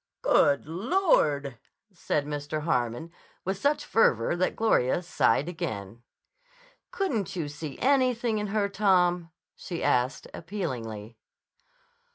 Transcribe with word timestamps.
"Good 0.23 0.65
Lord!" 0.67 1.59
said 1.93 2.25
Mr. 2.25 2.63
Harmon 2.63 3.11
with 3.45 3.59
such 3.59 3.85
fervor 3.85 4.35
that 4.35 4.55
Gloria 4.55 5.03
sighed 5.03 5.47
again. 5.47 6.01
"Couldn't 6.89 7.35
you 7.35 7.47
see 7.47 7.77
anything 7.77 8.39
in 8.39 8.47
her, 8.47 8.67
Tom?" 8.67 9.29
she 9.55 9.83
asked 9.83 10.25
appealingly. 10.33 11.19